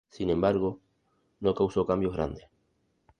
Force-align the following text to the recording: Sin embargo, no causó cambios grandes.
Sin 0.09 0.31
embargo, 0.31 0.79
no 1.41 1.53
causó 1.53 1.85
cambios 1.85 2.15
grandes. 2.15 2.47